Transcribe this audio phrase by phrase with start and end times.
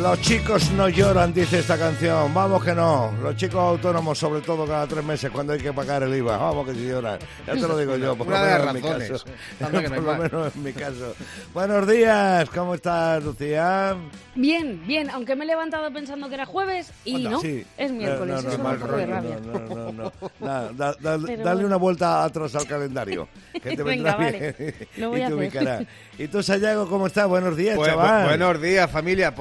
[0.00, 2.32] Los chicos no lloran, dice esta canción.
[2.34, 3.12] Vamos que no.
[3.22, 6.36] Los chicos autónomos, sobre todo cada tres meses, cuando hay que pagar el IVA.
[6.36, 7.18] Vamos que si lloran.
[7.46, 9.24] Ya te lo digo yo, por lo menos en mi caso.
[9.58, 11.14] Por lo menos en mi caso.
[11.54, 13.96] Buenos días, ¿cómo estás, Lucía?
[14.34, 17.64] Bien, bien, aunque me he levantado pensando que era jueves y Anda, no, sí.
[17.78, 18.76] es miércoles, No, no, eso no.
[18.76, 20.12] No, no, no, no.
[20.40, 24.54] Nada, da- da- Pero dale una vuelta atrás al calendario, que te vendrá Venga, vale.
[24.58, 24.74] bien.
[24.98, 25.38] Lo voy y a te hacer.
[25.38, 25.82] ubicarás.
[26.18, 27.26] ¿Y tú, Sayago, cómo estás?
[27.26, 28.24] Buenos días, Pues, chaval.
[28.24, 29.34] bu- buenos días, familia.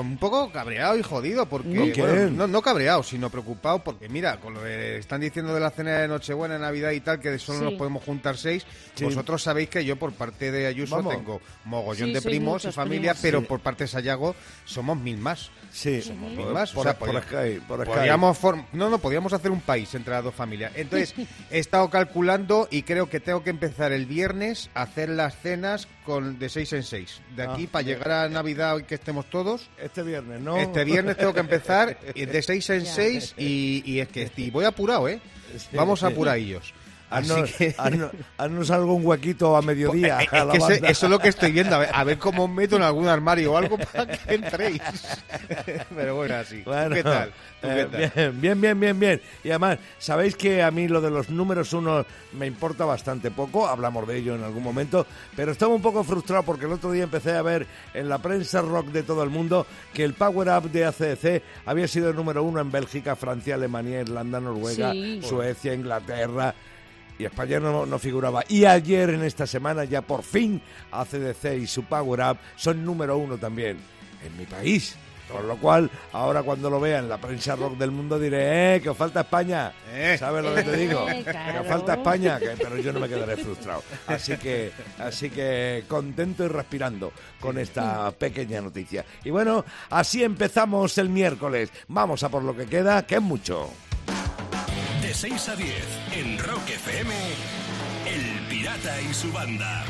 [0.00, 1.68] Un poco cabreado y jodido, porque.
[1.68, 2.30] ¿No?
[2.30, 5.98] No, no cabreado, sino preocupado, porque mira, con lo que están diciendo de la cena
[5.98, 7.64] de Nochebuena, Navidad y tal, que solo Sí.
[7.64, 8.66] nos podemos juntar seis.
[8.94, 9.04] Sí.
[9.04, 11.14] Vosotros sabéis que yo, por parte de Ayuso, Vamos.
[11.14, 13.22] tengo mogollón Sí, de primos y familia, primos.
[13.22, 13.46] pero Sí.
[13.46, 14.34] por parte de Sayago
[14.64, 15.50] somos mil más.
[15.70, 16.72] Sí, mil por, más.
[16.72, 17.60] por, o sea, por por Skype.
[17.66, 20.72] Podríamos form- no, no, podíamos hacer un país entre las dos familias.
[20.76, 21.14] Entonces,
[21.50, 25.86] he estado calculando y creo que tengo que empezar el viernes a hacer las cenas
[26.04, 27.20] con de seis en seis.
[27.36, 27.68] De aquí Ah.
[27.72, 29.68] para llegar a Navidad y que estemos todos.
[29.88, 30.56] Este viernes, ¿no?
[30.56, 32.92] Este viernes tengo que empezar y de seis en Ya.
[32.94, 35.18] seis y, y es que estoy, voy apurado, ¿eh?
[35.72, 36.72] Vamos apuradillos.
[37.10, 37.74] Haznos, que...
[37.76, 40.18] haznos- haznos algún huequito a mediodía.
[40.22, 42.04] Eh, a es la que ese- eso es lo que estoy viendo, a ver, a
[42.04, 44.82] ver cómo os meto en algún armario o algo para que entréis.
[45.94, 46.62] Pero bueno, así.
[46.62, 47.32] ¿Tú Bueno, ¿Qué tal?
[47.60, 48.32] ¿Tú qué eh, tal?
[48.32, 49.22] Bien, bien, bien, bien, bien.
[49.42, 53.66] Y además, sabéis que a mí lo de los números uno me importa bastante poco,
[53.66, 57.04] hablamos de ello en algún momento, pero estaba un poco frustrado porque el otro día
[57.04, 60.70] empecé a ver en la prensa rock de todo el mundo que el Power Up
[60.70, 65.20] de ACDC había sido el número uno en Bélgica, Francia, Alemania, Irlanda, Noruega, Sí.
[65.22, 66.54] Suecia, Inglaterra.
[67.18, 68.44] Y España no, no figuraba.
[68.48, 70.60] Y ayer, en esta semana, ya por fin
[70.92, 73.76] ACDC y su Power Up son número uno también
[74.24, 74.96] en mi país.
[75.30, 78.80] Con lo cual, ahora cuando lo vea en la prensa rock del mundo diré, ¡eh,
[78.80, 79.70] que os falta España!
[79.92, 80.16] Eh.
[80.18, 81.06] ¿Sabes lo que te digo?
[81.06, 83.82] Eh, Que os falta España, que- pero yo no me quedaré frustrado.
[84.06, 89.04] Así que, así que contento y respirando con esta pequeña noticia.
[89.22, 91.70] Y bueno, así empezamos el miércoles.
[91.88, 93.68] Vamos a por lo que queda, que es mucho.
[95.08, 95.72] De 6 a 10,
[96.18, 97.14] en Rock FM,
[98.12, 99.82] El Pirata y su banda.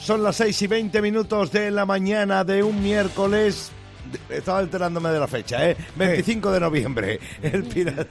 [0.00, 3.70] Son las 6 y 20 minutos de la mañana de un miércoles.
[4.28, 5.76] Estaba enterándome de la fecha, ¿eh?
[5.94, 7.20] 25 de noviembre.
[7.40, 8.08] El pirata.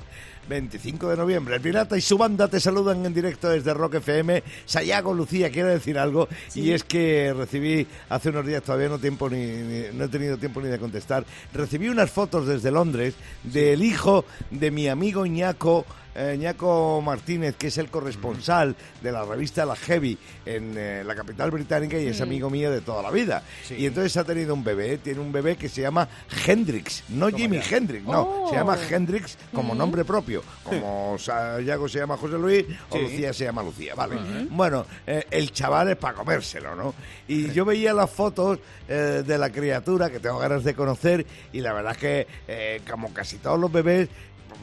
[0.48, 1.56] 25 de noviembre.
[1.56, 4.44] El Pirata y su banda te saludan en directo desde Rock FM.
[4.66, 9.30] Sayago Lucía quiere decir algo y es que recibí hace unos días, todavía no, tiempo
[9.30, 13.84] ni, ni- no he tenido tiempo ni de contestar, recibí unas fotos desde Londres del
[13.84, 19.66] hijo de mi amigo Ñaco eh, Ñaco Martínez, que es el corresponsal de la revista
[19.66, 23.44] La Heavy en eh, la capital británica y es amigo mío de toda la vida.
[23.64, 23.76] Sí.
[23.76, 26.08] Y entonces ha tenido un bebé, tiene un bebé que se llama
[26.46, 28.50] Hendrix, no Jimi Hendrix, no, Oh.
[28.50, 32.98] se llama Hendrix como nombre propio, como Sayago se llama José Luis o.
[32.98, 34.16] Lucía se llama Lucía, vale.
[34.50, 36.94] Bueno, eh, el chaval es para comérselo, ¿no?
[37.28, 41.62] Y yo veía las fotos eh, de la criatura que tengo ganas de conocer y
[41.62, 44.10] la verdad es que eh, como casi todos los bebés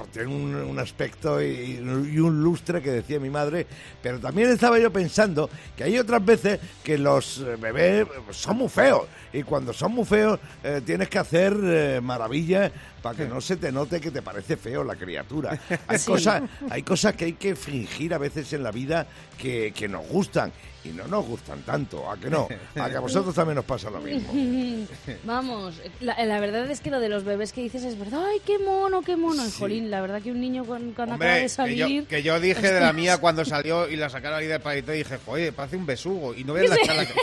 [0.06, 3.66] tienen un, aspecto y, y un lustre que decía mi madre,
[4.02, 8.68] pero también estaba yo pensando que hay otras veces que los eh, bebés son muy
[8.68, 12.72] feos y cuando son muy feos eh, tienes que hacer eh, maravillas
[13.02, 15.58] para que no se te note que te parece feo la criatura.
[15.88, 16.06] Hay, Sí.
[16.06, 19.06] cosas, hay cosas que hay que fingir a veces en la vida
[19.38, 20.52] que, que nos gustan
[20.82, 22.48] y no nos gustan tanto, ¿a que no?
[22.76, 24.32] A que a vosotros también os pasa lo mismo.
[25.24, 28.40] Vamos, la, la verdad es que lo de los bebés que dices es verdad, ay,
[28.46, 29.46] qué mono, qué mono.
[29.46, 32.02] Y, Jolín, la verdad que un niño cuando, cuando acaba Hombre, de que salir...
[32.02, 34.94] yo, que yo dije de la mía cuando salió y la sacaron ahí del palito
[34.94, 36.34] y dije, joder, parece un besugo.
[36.34, 37.14] Y no ves la charla que...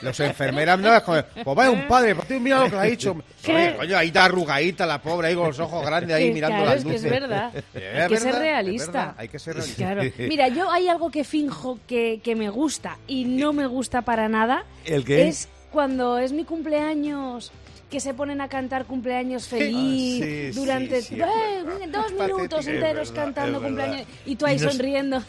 [0.00, 2.84] Los enfermeras no es como, pues vaya un padre, pues mira lo que le ha
[2.84, 3.14] dicho.
[3.46, 6.70] Oye, coño, ahí está arrugadita la pobre, ahí con los ojos grandes, ahí mirando claro,
[6.70, 7.04] las es que luces.
[7.12, 7.52] es verdad.
[7.74, 9.14] Hay que ser realista.
[9.16, 9.76] hay que ser realista.
[9.76, 10.02] Claro.
[10.18, 14.28] Mira, yo hay algo que finjo que, que me gusta y no me gusta para
[14.28, 14.64] nada.
[14.84, 15.28] ¿El qué?
[15.28, 15.48] Es
[15.80, 17.52] cuando es mi cumpleaños
[17.90, 21.62] que se ponen a cantar cumpleaños feliz Ah, sí, durante sí, sí, ¡eh!
[21.92, 25.22] dos minutos enteros verdad, cantando cumpleaños y tú ahí Y no- sonriendo.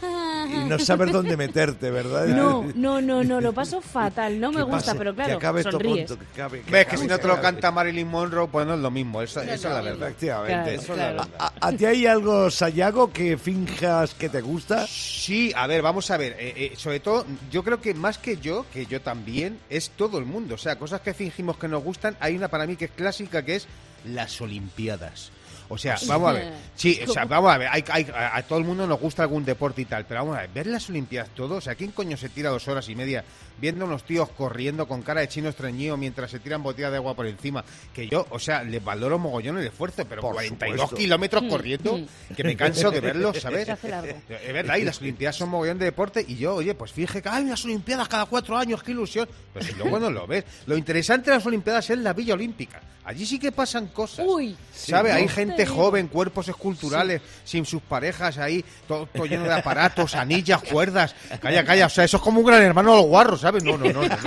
[0.50, 2.26] Y no sabes dónde meterte, ¿verdad?
[2.34, 5.60] No, no, no, no, lo paso fatal, no me ¿Qué gusta, pero Que claro, acabe
[5.60, 6.10] esto sonríes.
[6.10, 8.74] que acabe, que Ves que si no que te lo canta Marilyn Monroe, pues no
[8.74, 9.22] es lo mismo.
[9.22, 10.08] Esa, esa es la verdad.
[10.08, 10.78] Efectivamente.
[10.84, 11.32] Claro, claro.
[11.38, 14.84] ¿A, a ti hay algo, Sayago, que finjas que te gusta?
[14.88, 16.32] Sí, a ver, vamos a ver.
[16.40, 20.18] eh, eh, sobre todo, yo creo que más que yo, que yo también, es todo
[20.18, 20.37] el mundo.
[20.50, 22.16] O sea, cosas que fingimos que nos gustan.
[22.20, 23.66] Hay una para mí que es clásica, que es
[24.04, 25.30] las Olimpiadas.
[25.70, 26.52] O sea, vamos a ver.
[26.74, 27.68] Sí, o sea, vamos a ver.
[27.70, 30.36] Hay, hay- a, a todo el mundo nos gusta algún deporte y tal, pero vamos
[30.36, 30.50] a ver.
[30.50, 31.56] Ver las Olimpiadas todo.
[31.56, 33.22] O sea, ¿quién coño se tira dos horas y media
[33.60, 37.14] viendo unos tíos corriendo con cara de chino estreñido mientras se tiran botellas de agua
[37.14, 37.64] por encima?
[37.92, 40.96] Que yo, o sea, les valoro mogollón el esfuerzo, pero Por 42 supuesto.
[40.96, 42.00] kilómetros corriendo,
[42.36, 43.68] que me canso de verlos, ¿sabes?
[43.82, 44.16] Largo.
[44.28, 47.28] Es verdad, y las Olimpiadas son mogollón de deporte y yo, oye, pues fíjate que
[47.28, 49.28] hay unas Olimpiadas cada cuatro años, qué ilusión.
[49.52, 50.44] Pero si luego no lo ves.
[50.66, 52.80] Lo interesante de las Olimpiadas es la Villa Olímpica.
[53.04, 54.26] Allí sí que pasan cosas.
[54.28, 54.54] Uy.
[54.70, 55.10] ¿Sabe?
[55.10, 60.14] Sí, Hay gente joven, cuerpos esculturales, sin sus parejas ahí, todo, todo lleno de aparatos,
[60.14, 61.14] anillas, cuerdas.
[61.40, 61.86] Calla, calla.
[61.86, 63.47] O sea, eso es como un gran hermano a los guarros, ¿sabes?
[63.52, 63.92] No, no, no.
[63.92, 64.08] no, no.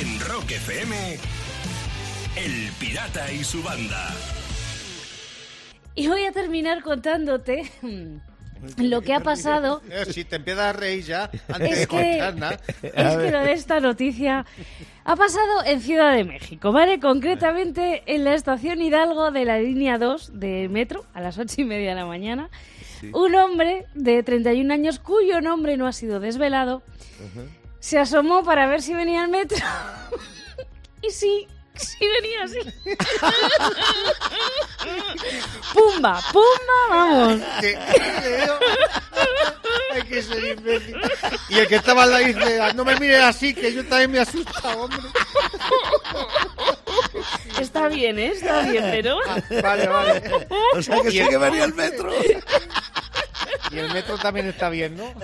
[0.00, 0.96] En Rock FM,
[2.36, 4.10] El Pirata y su banda.
[5.94, 7.70] Y voy a terminar contándote
[8.78, 9.82] lo que ha pasado.
[9.90, 12.60] Eh, Si te empiezas a reír ya, antes Es de que, contar nada.
[12.82, 14.44] es que lo de esta noticia
[15.04, 16.98] ha pasado en Ciudad de México, ¿vale?
[16.98, 21.64] Concretamente en la estación Hidalgo de la línea 2 de metro a las ocho y
[21.64, 22.48] media de la mañana.
[23.12, 26.82] Un hombre de 31 años cuyo nombre no ha sido desvelado
[27.80, 29.58] se asomó para ver si venía el metro.
[31.02, 32.58] y sí, sí venía así.
[35.72, 36.20] ¡Pumba!
[36.32, 36.88] ¡Pumba!
[36.90, 37.40] ¡Vamos!
[37.60, 37.78] Que-
[39.92, 40.96] Hay que ser imbécil.
[41.48, 44.10] Y el que estaba al lado dice, "Ah, no me mires así, que yo también
[44.12, 44.98] me asusta, hombre.
[47.60, 48.32] Está bien, ¿eh?
[48.34, 49.18] Está bien, pero...
[49.62, 50.22] Vale, vale.
[50.74, 52.10] O sea que sí que venía el metro.
[53.70, 55.14] Y el metro también está bien, ¿no?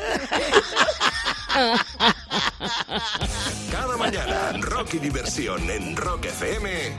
[3.70, 6.96] Cada mañana, rock y diversión en Rock FM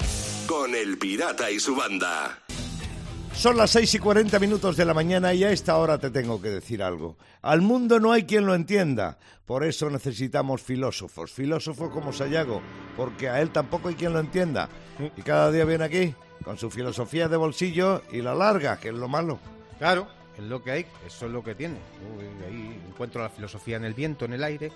[0.47, 2.39] con El Pirata y su banda.
[3.39, 6.41] Son las 6 y 40 minutos de la mañana y a esta hora te tengo
[6.41, 7.15] que decir algo.
[7.41, 9.17] Al mundo no hay quien lo entienda.
[9.45, 11.31] Por eso necesitamos filósofos.
[11.31, 12.61] Filósofos como Sayago,
[12.97, 14.67] porque a él tampoco hay quien lo entienda.
[15.15, 16.13] Y cada día viene aquí
[16.43, 19.39] con su filosofía de bolsillo y la larga, que es lo malo.
[19.77, 21.77] Claro, es lo que hay, eso es lo que tiene.
[22.17, 24.73] Uy, ahí encuentro la filosofía en el viento, en el aire,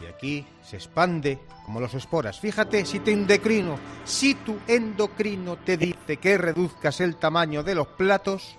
[0.00, 2.40] y aquí se expande como los esporas.
[2.40, 7.86] Fíjate, si tu endocrino, si tu endocrino te dice que reduzcas el tamaño de los
[7.88, 8.56] platos,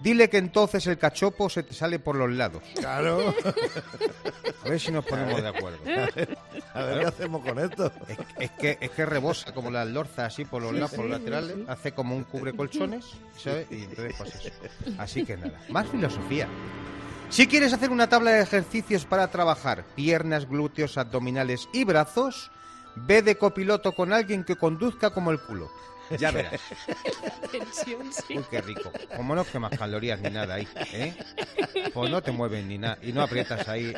[0.00, 2.62] dile que entonces el cachopo se te sale por los lados.
[2.74, 3.34] Claro.
[4.64, 5.78] A ver si nos ponemos de acuerdo.
[6.74, 7.92] A ver qué hacemos con esto.
[8.08, 11.18] Es, es que es que rebosa como las lorzas así por los lados, por los
[11.18, 13.06] laterales, hace como un cubre colchones,
[13.36, 13.66] ¿sabes?
[13.70, 14.50] Y entonces pues eso.
[14.98, 16.48] Así que nada, más filosofía.
[17.30, 22.50] Si quieres hacer una tabla de ejercicios para trabajar piernas, glúteos, abdominales y brazos,
[22.96, 25.70] ve de copiloto con alguien que conduzca como el culo.
[26.18, 26.60] Ya verás.
[27.52, 28.36] Tensión, sí.
[28.36, 28.90] Uy, qué rico.
[29.16, 31.14] Como no quemas calorías ni nada ahí, ¿eh?
[31.94, 32.98] Pues no te mueves ni nada.
[33.00, 33.94] Y no aprietas ahí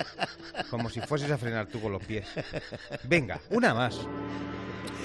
[0.69, 2.26] como si fueses a frenar tú con los pies.
[3.05, 3.99] Venga, una más.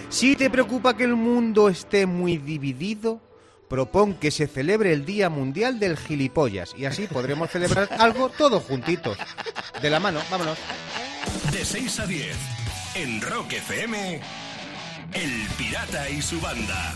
[0.10, 3.22] Si te preocupa que el mundo esté muy dividido,
[3.68, 6.74] propón que se celebre el Día Mundial del Gilipollas.
[6.78, 9.18] Y así podremos celebrar algo todos juntitos.
[9.82, 10.58] De la mano, vámonos.
[11.52, 12.36] De 6 a 10,
[12.96, 14.22] en Rock FM,
[15.14, 16.96] El Pirata y su banda.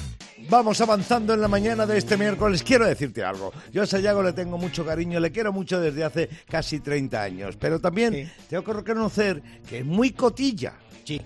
[0.49, 2.63] Vamos avanzando en la mañana de este miércoles.
[2.63, 3.53] Quiero decirte algo.
[3.71, 7.55] Yo a Sayago le tengo mucho cariño, le quiero mucho desde hace casi 30 años.
[7.59, 8.31] Pero también Sí.
[8.49, 10.73] tengo que reconocer que es muy cotilla.
[11.05, 11.21] Sí,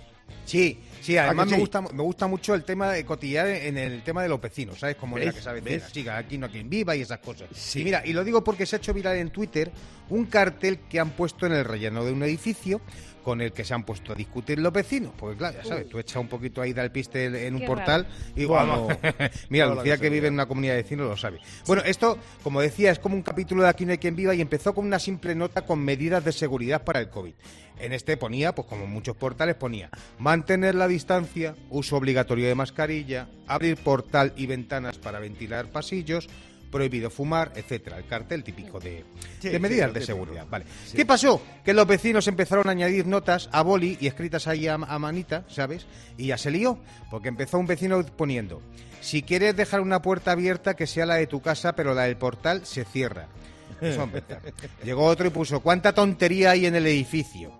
[0.46, 1.18] sí, sí.
[1.18, 1.60] Además ¿A me sí?
[1.62, 4.96] gusta me gusta mucho el tema de cotillar en el tema de los vecinos, ¿sabes?
[4.96, 5.26] Como ¿Ves?
[5.28, 5.84] la que sabe ¿Ves?
[5.92, 7.48] sí, aquí no quien viva y esas cosas.
[7.54, 7.82] Sí.
[7.82, 9.72] Y mira, y lo digo porque se ha hecho viral en Twitter
[10.10, 12.82] un cartel que han puesto en el relleno de un edificio
[13.26, 15.12] con el que se han puesto a discutir los vecinos.
[15.18, 18.08] Porque claro, ya sabes, tú echas un poquito ahí del piste en un Qué portal
[18.36, 18.88] y Bueno.
[19.50, 21.40] Mira, Lucía que vive en una comunidad de vecinos lo sabe.
[21.66, 24.42] Bueno, esto, como decía, es como un capítulo de Aquí no hay quien viva y
[24.42, 27.34] empezó con una simple nota con medidas de seguridad para el COVID.
[27.80, 32.54] En este ponía, pues como en muchos portales ponía, mantener la distancia, uso obligatorio de
[32.54, 36.30] mascarilla, abrir portal y ventanas para ventilar pasillos,
[36.76, 37.98] prohibido fumar, etcétera.
[37.98, 39.06] El cartel típico de,
[39.40, 40.46] Sí, de sí, medidas de seguridad.
[40.50, 40.66] Vale.
[40.94, 41.42] ¿Qué pasó?
[41.64, 45.46] Que los vecinos empezaron a añadir notas a boli y escritas ahí a, a manita,
[45.48, 45.86] ¿sabes?
[46.18, 46.78] Y ya se lió,
[47.10, 48.62] porque empezó un vecino poniendo,
[49.00, 52.18] si quieres dejar una puerta abierta que sea la de tu casa, pero la del
[52.18, 53.30] portal se cierra.
[53.80, 54.10] Eso.
[54.84, 57.54] Llegó otro y puso, ¿cuánta tontería hay en el edificio?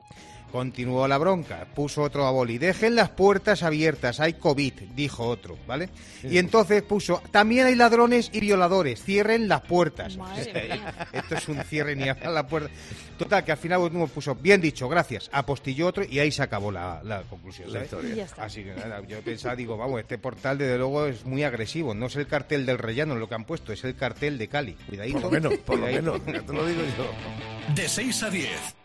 [0.56, 2.58] Continuó la bronca, puso otro a boli.
[2.58, 5.90] Dejen las puertas abiertas, hay COVID, dijo otro, ¿vale?
[6.24, 10.18] Y entonces puso, también hay ladrones y violadores, cierren las puertas.
[11.12, 12.70] Esto es un cierre ni abrir la puerta.
[13.18, 16.72] Total, que al final uno puso, bien dicho, gracias, apostilló otro y ahí se acabó
[16.72, 17.74] la, la conclusión.
[17.74, 18.14] La historia.
[18.14, 18.46] Y ya está.
[18.46, 21.94] Así que nada, yo pensaba, digo, vamos, este portal desde luego es muy agresivo.
[21.94, 24.78] No es el cartel del rellano lo que han puesto, es el cartel de Cali.
[24.88, 25.20] Cuidadito.
[25.20, 26.22] Por lo menos, por lo menos.
[26.26, 27.74] Ya te lo digo yo.
[27.76, 28.76] De 6 a 10,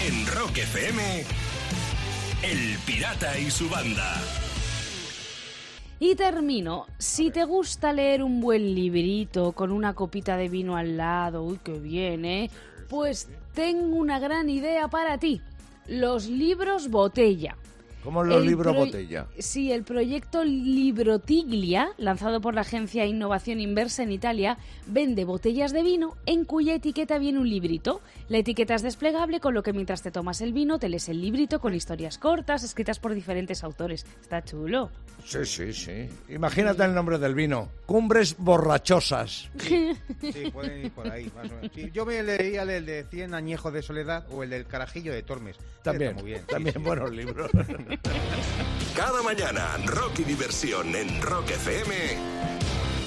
[0.00, 1.24] en Rock FM,
[2.42, 4.14] El Pirata y su banda.
[5.98, 6.86] Y termino.
[6.98, 11.58] Si te gusta leer un buen librito con una copita de vino al lado, uy,
[11.64, 12.50] qué bien, ¿eh?
[12.88, 15.40] Pues tengo una gran idea para ti.
[15.88, 17.56] Los libros botella.
[18.04, 19.26] Como los El libros botella.
[19.38, 25.82] Sí, el proyecto Librotiglia, lanzado por la agencia Innovación Inversa en Italia, vende botellas de
[25.82, 28.00] vino en cuya etiqueta viene un librito.
[28.28, 31.20] La etiqueta es desplegable, con lo que mientras te tomas el vino te lees el
[31.20, 34.06] librito con historias cortas escritas por diferentes autores.
[34.20, 34.90] Está chulo.
[35.24, 36.08] Sí, sí, sí.
[36.28, 37.68] Imagínate el nombre del vino.
[37.86, 39.50] Cumbres borrachosas.
[39.58, 41.70] Sí, pueden ir por ahí, más o menos.
[41.74, 45.22] Sí, yo me leía el de 100 añejos de soledad o el del carajillo de
[45.22, 45.56] Tormes.
[45.82, 46.40] También, Está muy bien.
[46.42, 46.82] sí, también sí.
[46.82, 47.50] buenos libros.
[48.94, 52.57] Cada mañana, Rocky Diversión en Rock FM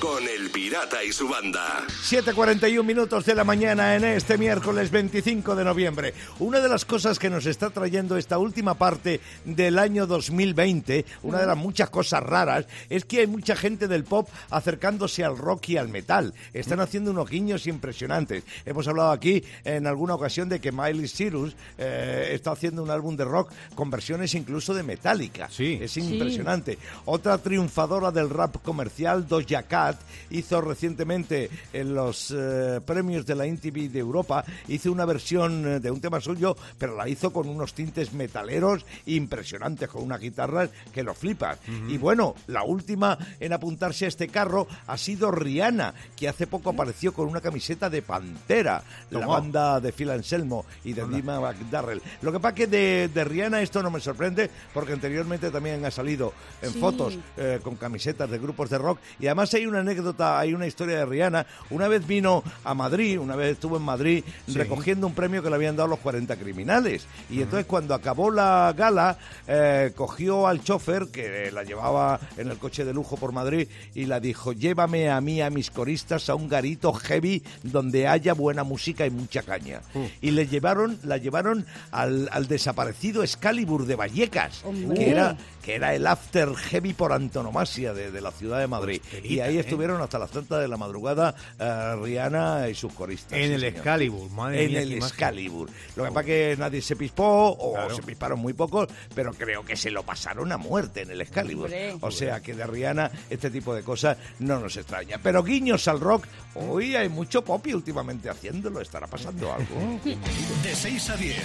[0.01, 1.85] con El Pirata y su banda.
[1.87, 6.15] 7.41 minutos de la mañana en este miércoles 25 de noviembre.
[6.39, 11.39] Una de las cosas que nos está trayendo esta última parte del año 2020, una
[11.39, 15.69] de las muchas cosas raras, es que hay mucha gente del pop acercándose al rock
[15.69, 16.33] y al metal.
[16.51, 18.43] Están haciendo unos guiños impresionantes.
[18.65, 23.15] Hemos hablado aquí en alguna ocasión de que Miley Cyrus eh, está haciendo un álbum
[23.15, 25.47] de rock con versiones incluso de Metallica.
[25.51, 25.77] Sí.
[25.79, 26.79] Es impresionante.
[27.05, 29.90] Otra triunfadora del rap comercial, Doja Cat,
[30.29, 35.79] hizo recientemente en los eh, premios de la MTV de Europa, hizo una versión eh,
[35.79, 40.69] de un tema suyo, pero la hizo con unos tintes metaleros impresionantes, con unas guitarras
[40.93, 41.57] que lo flipan.
[41.87, 46.69] Y bueno, la última en apuntarse a este carro ha sido Rihanna, que hace poco
[46.71, 49.39] apareció con una camiseta de Pantera, la Toma.
[49.39, 52.01] banda de Phil Anselmo y de Dima McDarrell.
[52.21, 55.91] Lo que pasa que de, de Rihanna esto no me sorprende, porque anteriormente también ha
[55.91, 56.79] salido en Sí.
[56.79, 58.99] fotos eh, con camisetas de grupos de rock.
[59.19, 61.45] Y además hay una anécdota, hay una historia de Rihanna.
[61.69, 65.55] Una vez vino a Madrid, una vez estuvo en Madrid recogiendo un premio que le
[65.55, 67.05] habían dado los 40 criminales.
[67.29, 72.57] Y entonces cuando acabó la gala, eh, cogió al chofer que la llevaba en el
[72.57, 76.35] coche de lujo por Madrid y la dijo, llévame a mí, a mis coristas, a
[76.35, 79.81] un garito heavy donde haya buena música y mucha caña.
[80.21, 84.63] Y le llevaron, la llevaron al, al desaparecido Excalibur de Vallecas,
[84.95, 89.01] que era que era el after heavy por antonomasia de, de la ciudad de Madrid.
[89.23, 93.33] y ahí estuvieron hasta las tantas de la madrugada eh, Rihanna y sus coristas.
[93.33, 93.75] En sí, el señor.
[93.77, 94.93] Excalibur, madre En mía, el.
[94.93, 95.69] Excalibur.
[95.95, 97.95] Lo que pasa que nadie se pispó, o Claro.
[97.95, 101.65] se pisparon muy pocos, pero creo que se lo pasaron a muerte en el Excalibur.
[101.65, 101.95] Hombre.
[102.01, 105.17] O sea que de Rihanna este tipo de cosas no nos extraña.
[105.23, 106.25] Pero guiños al rock,
[106.55, 108.81] hoy hay mucho popi últimamente haciéndolo.
[108.81, 109.99] ¿Estará pasando algo?
[110.63, 111.37] De 6 a 10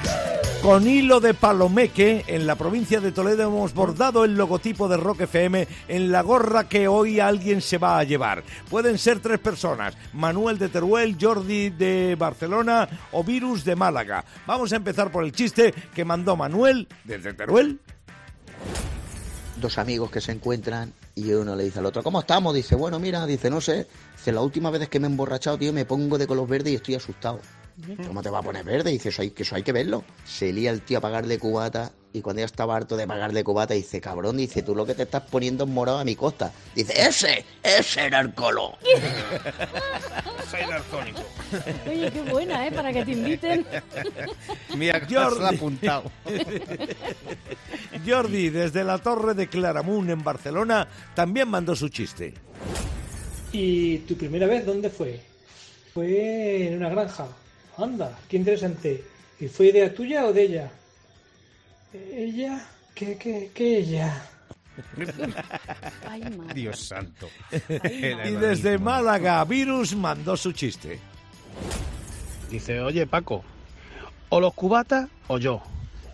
[0.63, 5.23] Con hilo de palomeque, en la provincia de Toledo hemos bordado el logotipo de Rock
[5.23, 8.45] FM en la gorra que hoy alguien se va a llevar.
[8.69, 14.25] Pueden ser tres personas, Manuel de Teruel, Jordi de Barcelona o Virus de Málaga.
[14.47, 17.81] Vamos a empezar por el chiste que mandó Manuel desde Teruel.
[19.63, 22.55] Dos amigos que se encuentran y uno le dice al otro, ¿cómo estamos?
[22.55, 25.73] Dice, bueno, mira, dice, no sé, dice, la última vez que me he emborrachado, tío,
[25.73, 27.41] me pongo de color verde y estoy asustado.
[28.07, 28.91] ¿Cómo te va a poner verde?
[28.91, 30.05] Dice, eso hay, que eso hay que verlo.
[30.27, 33.75] Se lía el tío a pagarle cubata y cuando ya estaba harto de pagarle cubata,
[33.75, 36.53] dice, cabrón, dice, tú lo que te estás poniendo es morado a mi costa.
[36.75, 38.75] Dice, ese, ese era el color.
[41.89, 42.73] Oye, qué buena, ¿eh?
[42.73, 43.65] Para que te inviten.
[44.77, 45.57] Mira, Jordi.
[45.57, 46.11] apuntado.
[48.07, 52.35] Jordi, desde la torre de Claramunt en Barcelona, también mandó su chiste.
[53.53, 55.21] ¿Y tu primera vez dónde fue?
[55.95, 57.29] Fue en una granja.
[57.79, 59.03] Anda, qué interesante.
[59.41, 60.71] ¿Y fue idea tuya o de ella?
[61.93, 62.65] ¿Ella?
[62.95, 64.23] ¿Qué, qué, qué ella?
[66.09, 66.55] Ay, madre.
[66.55, 67.29] Dios santo.
[67.69, 70.99] Y desde Málaga, Virus mandó su chiste.
[72.51, 73.45] Dice, oye Paco,
[74.29, 75.63] o los cubatas o yo.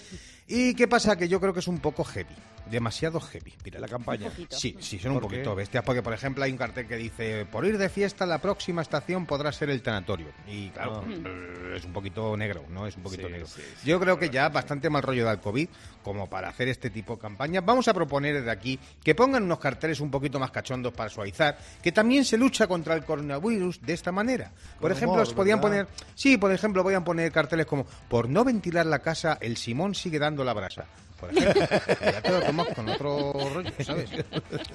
[0.53, 1.17] ¿Y qué pasa?
[1.17, 2.35] Que yo creo que es un poco heavy,
[2.69, 3.55] demasiado heavy.
[3.65, 4.29] Mira, La campaña.
[4.31, 4.57] poquito.
[4.59, 7.65] Sí, sí, son un poquito bestias, porque por ejemplo hay un cartel que dice, por
[7.65, 10.27] ir de fiesta la próxima estación podrá ser el tanatorio.
[10.49, 12.87] Y claro, eh, es un poquito negro, ¿no?
[12.89, 13.27] Es un poquito Ah.
[13.29, 13.47] Sí, negro.
[13.47, 15.69] sí, sí, Yo creo que ya bastante mal rollo del COVID
[16.03, 17.65] como para hacer este tipo de campañas.
[17.65, 21.59] Vamos a proponer desde aquí que pongan unos carteles un poquito más cachondos para suavizar,
[21.83, 24.51] que también se lucha contra el coronavirus de esta manera.
[24.81, 25.87] Por Con ejemplo, humor, os podían ¿verdad?
[25.87, 29.95] poner, sí, por ejemplo, podían poner carteles como, por no ventilar la casa, el Simón
[29.95, 30.87] sigue dando la brasa.
[31.21, 31.67] Por ejemplo,
[32.01, 34.11] ya te lo tomas con otro rollo, ¿sabes?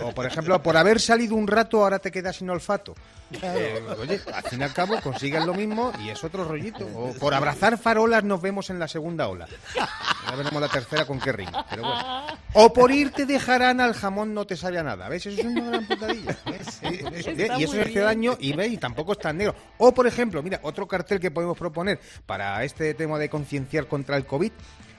[0.01, 2.93] O, por ejemplo, por haber salido un rato, ahora te quedas sin olfato.
[3.41, 6.86] Eh, oye, al fin y al cabo consigues lo mismo y es otro rollito.
[6.95, 9.48] O por abrazar farolas nos vemos en la segunda ola.
[9.75, 11.65] Ya veremos la tercera con qué rima.
[11.69, 12.27] Pero bueno.
[12.53, 15.10] O por irte de jarana al jamón no te sabe a nada.
[15.10, 15.25] ¿Ves?
[15.25, 16.38] Eso es una gran putadilla.
[16.45, 16.79] ¿ves?
[16.84, 19.55] Eh, y eso hace daño y ve y tampoco es tan negro.
[19.79, 24.17] O por ejemplo, mira, otro cartel que podemos proponer para este tema de concienciar contra
[24.17, 24.51] el COVID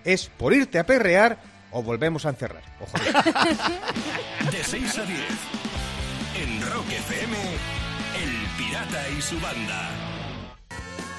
[0.06, 1.38] es por irte a perrear
[1.72, 2.62] o volvemos a encerrar.
[2.80, 2.96] Ojo.
[4.50, 5.20] De 6 a 10.
[6.42, 10.15] En Rock FM, El Pirata y su banda.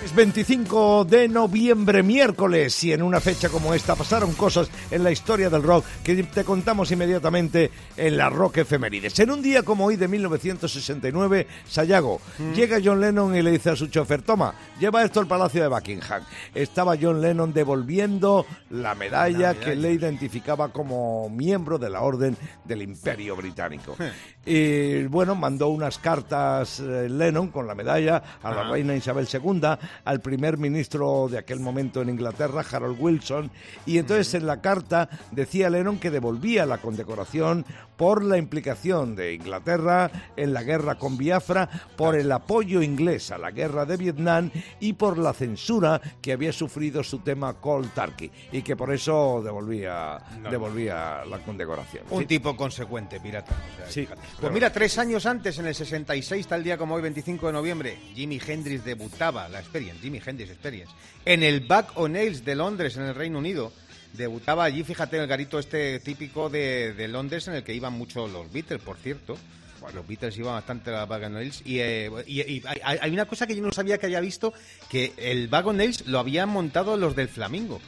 [0.03, 5.09] Es 25 de noviembre, miércoles, y en una fecha como esta pasaron cosas en la
[5.09, 9.17] historia del rock que te contamos inmediatamente en la Rock Efemérides.
[9.19, 12.21] En un día como hoy de 1969, Sayago,
[12.55, 15.67] llega John Lennon y le dice a su chofer, toma, lleva esto al Palacio de
[15.67, 16.21] Buckingham.
[16.53, 22.83] Estaba John Lennon devolviendo la medalla, que le identificaba como miembro de la Orden del
[22.83, 23.97] Imperio Británico.
[24.45, 29.61] Y bueno, mandó unas cartas eh, Lennon con la medalla a la reina Isabel II,
[30.05, 33.51] al primer ministro de aquel momento en Inglaterra, Harold Wilson,
[33.85, 37.65] y entonces en la carta decía Lennon que devolvía la condecoración
[37.97, 43.37] por la implicación de Inglaterra en la guerra con Biafra, por el apoyo inglés a
[43.39, 48.31] la guerra de Vietnam y por la censura que había sufrido su tema Cold Turkey
[48.51, 50.19] y que por eso devolvía,
[50.49, 52.03] devolvía la condecoración.
[52.11, 52.25] Un Sí.
[52.27, 53.53] tipo consecuente, pirata.
[53.53, 54.21] O sea, Sí, claro.
[54.39, 57.97] Pues mira, tres años antes, en el 66, tal día como hoy, 25 de noviembre,
[58.13, 60.91] Jimi Hendrix debutaba, la Experience, Jimi Hendrix Experience,
[61.25, 63.71] en el Back O'Neill's de Londres, en el Reino Unido.
[64.13, 67.93] Debutaba allí, fíjate, en el garito este típico de, de Londres, en el que iban
[67.93, 69.37] mucho los Beatles, por cierto.
[69.79, 71.61] Bueno, los Beatles iban bastante a Back O'Neill's.
[71.65, 74.53] Y, eh, y- y hay, hay una cosa que yo no sabía que había visto,
[74.89, 77.79] que el Back O'Neill's lo habían montado los del Flamingo.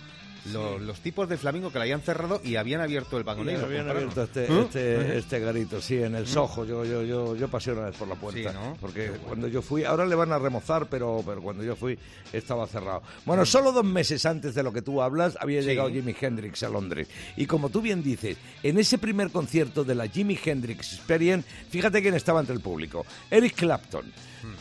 [0.45, 3.89] Los, los tipos del Flamingo que lo habían cerrado y habían abierto el lo habían
[3.89, 4.59] abierto este, ¿Mm?
[4.61, 6.65] este, este garito, sí, en el Soho.
[6.65, 8.51] Yo, yo, yo, yo pasé una vez por la puerta.
[8.51, 8.77] Sí, ¿no?
[8.79, 11.97] Porque cuando yo fui, ahora le van a remozar, pero, pero cuando yo fui
[12.33, 13.03] estaba cerrado.
[13.25, 15.67] Bueno, solo dos meses antes de lo que tú hablas había Sí.
[15.67, 17.07] llegado Jimi Hendrix a Londres.
[17.35, 22.01] Y como tú bien dices, en ese primer concierto de la Jimi Hendrix Experience, fíjate
[22.01, 23.05] quién estaba entre el público.
[23.29, 24.05] Eric Clapton.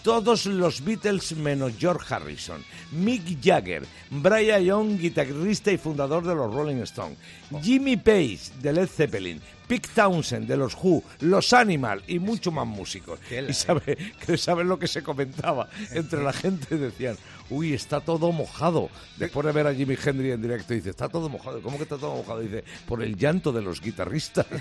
[0.02, 6.52] Todos los Beatles menos George Harrison, Mick Jagger, Brian Young, guitarrista y fundador de los
[6.52, 7.18] Rolling Stones,
[7.62, 12.66] Jimmy Page de Led Zeppelin, Pete Townsend de los Who, los Animal y mucho más
[12.66, 13.20] músicos.
[13.30, 17.16] Y sabe, que sabes lo que se comentaba entre la gente decían,
[17.50, 18.90] uy, está todo mojado.
[19.16, 21.60] Después de ver a Jimi Hendrix en directo dice, está todo mojado.
[21.62, 22.40] ¿Cómo que está todo mojado?
[22.40, 24.46] Dice, por el llanto de los guitarristas.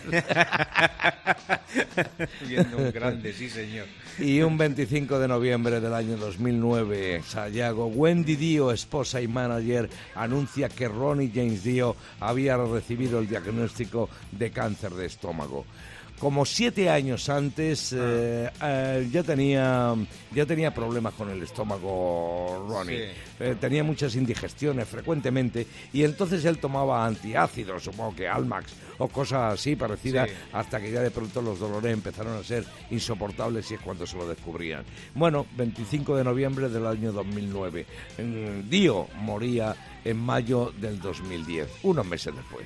[2.48, 3.88] Viendo un grande, sí, señor.
[4.20, 10.70] Y un 25 de noviembre del año 2009, Sayago, Wendy Dio, esposa y manager, anuncia
[10.70, 15.66] que Ronnie James Dio había recibido el diagnóstico de cáncer de estómago.
[16.20, 19.94] Como siete años antes eh, eh, ya tenía
[20.34, 22.98] ya tenía problemas con el estómago Ronnie.
[22.98, 23.12] Sí.
[23.40, 29.54] Eh, tenía muchas indigestiones frecuentemente y entonces él tomaba antiácidos, supongo que Almax o cosas
[29.54, 30.36] así parecidas, Sí.
[30.54, 34.18] hasta que ya de pronto los dolores empezaron a ser insoportables y es cuando se
[34.18, 34.84] lo descubrían.
[35.14, 37.86] Bueno, 25 de noviembre del año 2009.
[38.18, 42.66] Mm, Dio moría en mayo del 2010, unos meses después.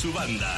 [0.00, 0.56] Su banda.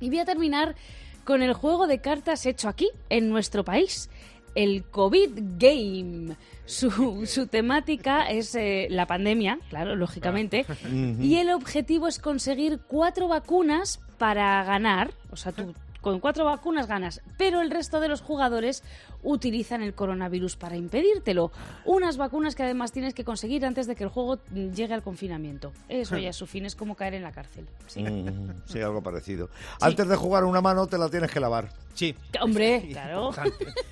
[0.00, 0.74] Y voy a terminar
[1.22, 4.10] con el juego de cartas hecho aquí, en nuestro país.
[4.56, 6.34] El COVID Game.
[6.64, 10.66] Su, su temática es eh, la pandemia, claro, lógicamente.
[11.20, 15.12] Y el objetivo es conseguir cuatro vacunas para ganar.
[15.30, 15.72] O sea, tú
[16.06, 17.20] con cuatro vacunas ganas.
[17.36, 18.84] Pero el resto de los jugadores
[19.24, 21.50] utilizan el coronavirus para impedírtelo.
[21.84, 25.02] Unas vacunas que además tienes que conseguir antes de que el juego mm, llegue al
[25.02, 25.72] confinamiento.
[25.88, 27.66] Eso ya su fin es como caer en la cárcel.
[27.88, 28.04] Sí.
[28.04, 29.50] Mm, sí, algo parecido.
[29.80, 31.70] Antes de jugar una mano te la tienes que lavar.
[31.94, 32.14] Sí.
[32.40, 33.32] Hombre, claro.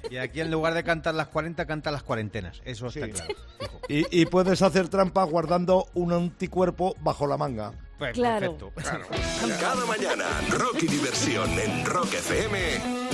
[0.09, 2.63] Y aquí en lugar de cantar las 40, canta las cuarentenas.
[2.65, 3.35] Eso está claro.
[3.89, 7.73] Y, y puedes hacer trampa guardando un anticuerpo bajo la manga.
[7.99, 8.57] Pues, Claro.
[8.57, 8.73] perfecto.
[9.61, 13.14] Cada mañana, Rocky Diversión en Rock FM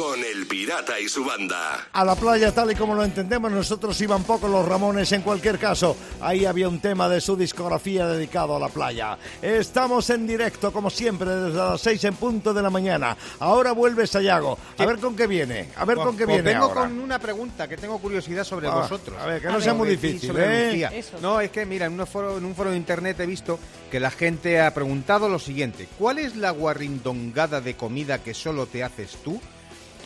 [0.00, 1.88] con El Pirata y su banda.
[1.92, 5.58] A la playa, tal y como lo entendemos, nosotros iban poco los Ramones en cualquier
[5.58, 5.94] caso.
[6.22, 9.18] Ahí había un tema de su discografía dedicado a la playa.
[9.42, 13.14] Estamos en directo, como siempre, desde las 6 en punto de la mañana.
[13.40, 14.58] Ahora vuelve Sayago.
[14.78, 15.68] A ver con qué viene.
[15.76, 16.80] A ver con qué Pues viene vengo ahora.
[16.80, 19.18] con una pregunta que tengo curiosidad sobre Ah, vosotros.
[19.20, 21.04] a ver, que no A sea muy sí, difícil, ¿eh?
[21.20, 23.58] No, es que mira, en un, foro, en un foro de internet he visto
[23.90, 28.64] que la gente ha preguntado lo siguiente: ¿Cuál es la guarrindongada de comida que solo
[28.64, 29.38] te haces tú?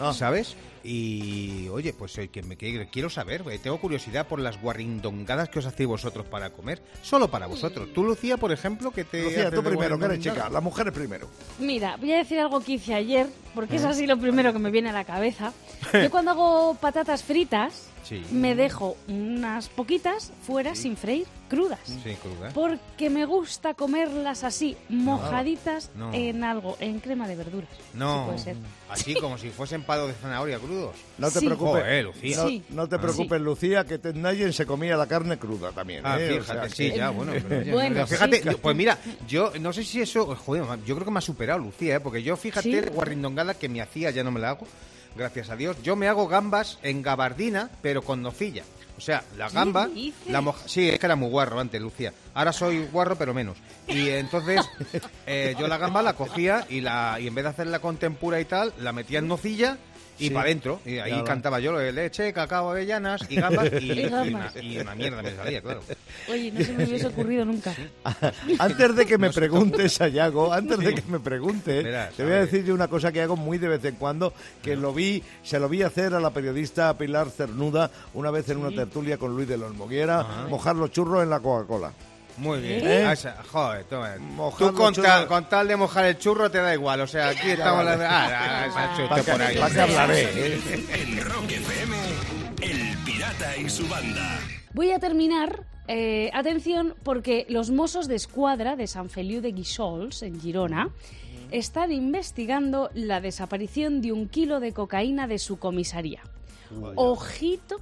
[0.00, 0.12] Ah.
[0.12, 0.57] ¿Sabes?
[0.83, 5.48] Y oye, pues eh, que me que- quiero saber, eh, tengo curiosidad por las guarrindongadas
[5.48, 7.88] que os hacéis vosotros para comer, solo para vosotros.
[7.94, 10.50] Tú, Lucía, por ejemplo, que te Lucía, tú primero, que eres chica.
[10.50, 11.28] Las mujeres primero.
[11.59, 14.70] Mira, voy a decir algo que hice ayer, porque es así lo primero que me
[14.70, 15.52] viene a la cabeza.
[15.92, 18.22] Yo cuando hago patatas fritas, Sí.
[18.32, 21.80] me dejo unas poquitas fuera sin freír, crudas.
[21.86, 22.50] Sí, cruda.
[22.52, 26.12] Porque me gusta comerlas así, mojaditas No.
[26.12, 27.70] en algo, en crema de verduras.
[27.94, 28.56] No, Sí puede ser.
[28.90, 30.94] así como si fuesen palos de zanahoria crudos.
[31.16, 31.46] No te Sí.
[31.46, 31.82] preocupes.
[31.82, 32.36] Joder, Lucía.
[32.36, 32.62] No, Sí.
[32.68, 36.02] no te preocupes, Lucía, que Nugent se comía la carne cruda también.
[36.04, 36.38] Ah, ¿eh?
[36.38, 37.32] O fíjate, sea sí, que- ya, bueno.
[37.48, 38.56] pero Bueno, pero fíjate, sí.
[38.60, 41.96] pues mira, yo no sé si eso, joder, yo creo que me ha superado Lucía,
[41.96, 42.00] ¿eh?
[42.00, 42.88] porque yo fíjate ¿Sí?
[43.52, 44.66] Que me hacía, ya no me la hago,
[45.14, 45.76] gracias a Dios.
[45.83, 48.62] Yo me hago gambas en gabardina, pero con nocilla.
[48.96, 49.88] O sea, la ¿Qué gamba,
[50.28, 52.12] la moja- sí, es que era muy guarro antes, Lucía.
[52.33, 53.59] Ahora soy guarro, pero menos.
[53.88, 54.61] Y entonces
[55.26, 58.40] eh, yo la gamba la cogía y la y en vez de hacerla con tempura
[58.40, 59.76] y tal, la metía en nocilla
[60.18, 60.31] y Sí.
[60.31, 60.81] para adentro.
[60.85, 61.24] Y ahí Claro.
[61.24, 65.22] cantaba yo lo de leche, cacao, avellanas y gambas y, Y una, y una mierda
[65.22, 65.81] me salía, claro.
[66.31, 67.74] Oye, no se me hubiese ocurrido nunca.
[68.59, 72.35] Antes de que me preguntes, Sayago, antes de que me preguntes, Verás, te a voy
[72.35, 72.44] a ver.
[72.50, 75.59] decir yo una cosa que hago muy de vez en cuando, que lo vi, se
[75.59, 79.48] lo vi hacer a la periodista Pilar Cernuda una vez en una tertulia con Luis
[79.48, 81.92] de los Moguera, mojar los churros en la Coca-Cola.
[82.37, 82.81] Muy bien.
[82.87, 83.05] ¿Eh?
[83.07, 84.14] Ah, joder, toma.
[84.59, 85.27] Tú con, churros.
[85.27, 87.01] con tal de mojar el churro te da igual.
[87.01, 88.05] O sea, aquí estamos hablando.
[88.09, 89.55] Ah, ah, ¿Para por ahí.
[89.55, 90.23] qué, pa' qué hablaré?
[90.23, 90.61] eh?
[90.94, 91.97] En Rock FM,
[92.62, 94.40] El Pirata y su banda.
[94.73, 100.23] Voy a terminar, eh, atención, porque los mozos de escuadra de San Feliu de Guíxols,
[100.23, 100.88] en Girona,
[101.53, 106.20] están investigando la desaparición de un kilo de cocaína de su comisaría.
[106.97, 107.77] Ojito,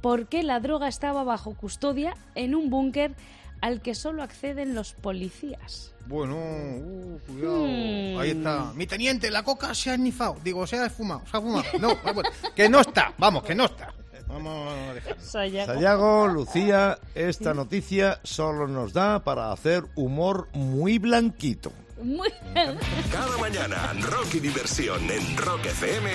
[0.00, 3.12] porque la droga estaba bajo custodia en un búnker
[3.60, 5.92] al que solo acceden los policías.
[6.06, 7.66] Bueno, uh, cuidado.
[7.66, 8.18] Hmm.
[8.18, 8.72] Ahí está.
[8.74, 10.36] Mi teniente, la coca se ha esnifado.
[10.42, 11.64] Digo, se ha esfumado, se ha fumado.
[11.78, 11.96] No,
[12.54, 13.14] que no está.
[13.18, 13.92] Vamos, que no está.
[14.26, 15.22] Vamos a dejarlo.
[15.22, 21.72] Sayago, Lucía, esta noticia solo nos da para hacer humor muy blanquito.
[22.02, 22.78] Muy bien.
[23.12, 26.10] Cada mañana, Rocky Diversión en Rock FM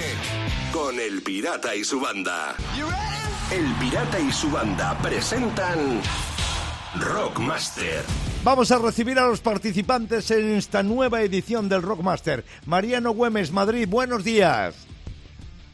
[0.71, 2.55] con El Pirata y su banda.
[3.51, 6.01] El Pirata y su banda presentan
[6.99, 8.03] Rockmaster.
[8.43, 12.45] Vamos a recibir a los participantes en esta nueva edición del Rockmaster.
[12.65, 14.75] Mariano Güemes, Madrid, buenos días.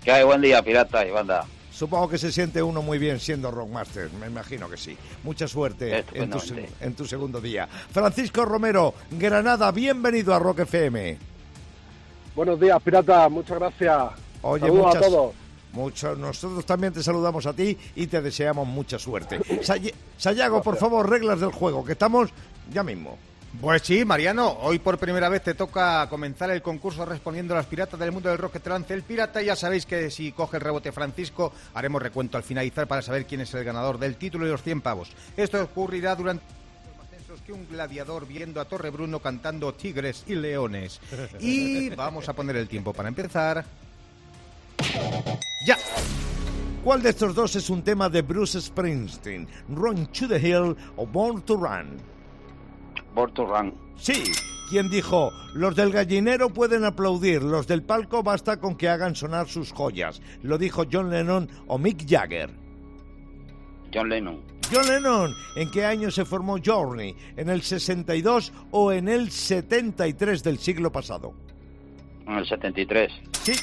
[0.04, 0.24] ¿Qué hay?
[0.24, 1.46] Buen día, pirata y banda.
[1.72, 4.98] Supongo que se siente uno muy bien siendo Rockmaster, me imagino que sí.
[5.24, 6.70] Mucha suerte en tu, Estupendamente.
[6.82, 7.68] en tu segundo día.
[7.92, 11.18] Francisco Romero, Granada, bienvenido a Rock FM.
[12.36, 13.28] Buenos días, pirata.
[13.30, 14.10] Muchas gracias.
[14.42, 15.34] Oye, Saludos muchas- a todos.
[15.74, 19.40] Mucho- nosotros también te saludamos a ti y te deseamos mucha suerte.
[19.64, 22.30] Say- Sayago, por favor, reglas del juego, que estamos
[22.72, 23.18] ya mismo.
[23.60, 27.66] Pues sí, Mariano, hoy por primera vez te toca comenzar el concurso respondiendo a las
[27.66, 29.42] piratas del mundo del rock que te lance el pirata.
[29.42, 33.42] Ya sabéis que si coge el rebote Francisco, haremos recuento al finalizar para saber quién
[33.42, 35.10] es el ganador del título y los 100 pavos.
[35.36, 36.44] Esto ocurrirá durante
[37.46, 41.00] que un gladiador viendo a Torre Bruno cantando tigres y leones.
[41.40, 43.66] Y vamos a poner el tiempo para empezar.
[45.66, 45.78] ¡Ya!
[46.84, 49.48] ¿Cuál de estos dos es un tema de Bruce Springsteen?
[49.70, 51.98] ¿Run to the Hill o Born to Run?
[53.14, 53.74] Born to Run.
[53.98, 54.24] Sí,
[54.72, 59.48] quien dijo, los del gallinero pueden aplaudir, los del palco basta con que hagan sonar
[59.48, 60.22] sus joyas.
[60.42, 62.50] Lo dijo John Lennon o Mick Jagger.
[63.94, 64.42] John Lennon.
[64.74, 67.16] John Lennon, ¿en qué año se formó Journey?
[67.36, 71.34] ¿En el 62 o en el 73 del siglo pasado?
[72.26, 73.12] En el 73.
[73.44, 73.54] Sí.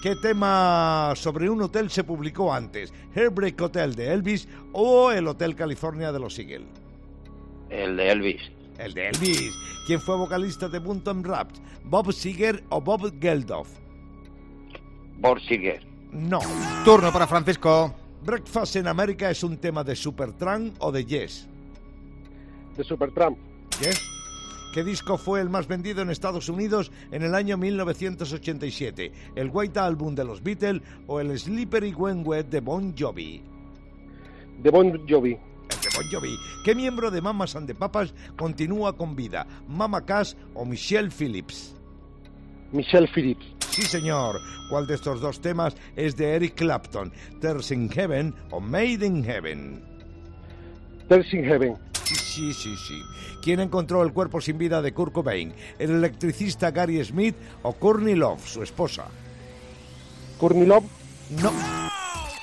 [0.00, 2.92] ¿Qué tema sobre un hotel se publicó antes?
[3.16, 6.68] ¿Heartbreak Hotel de Elvis o el Hotel California de los Eagles?
[7.68, 8.42] El de Elvis.
[8.78, 9.58] El de Elvis.
[9.88, 11.60] ¿Quién fue vocalista de Bunton Raps?
[11.82, 13.68] ¿Bob Seger o Bob Geldof?
[15.18, 15.84] Bob Seger.
[16.12, 16.38] No.
[16.84, 17.92] Turno para Francisco.
[18.24, 21.48] ¿Breakfast en América es un tema de Supertramp o de Yes?
[22.76, 23.36] De Supertramp.
[23.80, 24.17] ¿Yes?
[24.72, 29.12] ¿Qué disco fue el más vendido en Estados Unidos en el año 1987?
[29.34, 33.42] ¿El White Album de los Beatles o el Slippery When Wet de Bon Jovi?
[34.62, 35.30] De Bon Jovi.
[35.30, 36.36] De Bon Jovi.
[36.64, 39.46] ¿Qué miembro de Mamas and the Papas continúa con vida?
[39.66, 41.74] ¿Mama Cass o Michelle Phillips?
[42.72, 43.46] Michelle Phillips.
[43.70, 44.36] Sí, señor.
[44.68, 47.10] ¿Cuál de estos dos temas es de Eric Clapton?
[47.40, 49.82] ¿Tears in Heaven o Made in Heaven?
[51.08, 51.78] Tears in Heaven.
[52.08, 53.02] Sí, sí, sí, sí.
[53.42, 55.52] ¿Quién encontró el cuerpo sin vida de Kurt Cobain?
[55.78, 59.04] ¿El electricista Gary Smith o Courtney Love, su esposa?
[60.38, 60.84] Courtney Love.
[61.42, 61.52] No.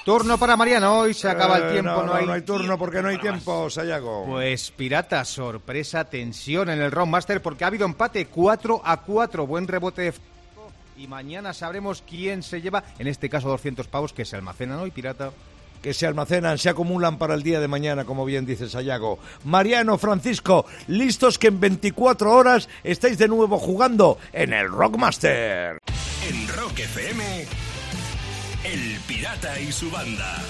[0.06, 0.99] Turno para Mariano.
[0.99, 1.89] Hoy se acaba el Eh, tiempo.
[1.91, 4.25] no, no, no, hay no hay turno porque no hay tiempo, Sayago.
[4.28, 9.47] Pues pirata, sorpresa, tensión en el Roundmaster porque ha habido empate 4 a 4.
[9.47, 10.13] Buen rebote de
[10.97, 14.91] y mañana sabremos quién se lleva, en este caso 200 pavos que se almacenan hoy,
[14.91, 15.32] pirata.
[15.81, 19.19] Que se almacenan, se acumulan para el día de mañana, como bien dice Sayago.
[19.43, 25.79] Mariano, Francisco, listos que en 24 horas estáis de nuevo jugando en el Rockmaster.
[26.29, 27.45] En Rock FM,
[28.63, 30.41] El Pirata y su banda.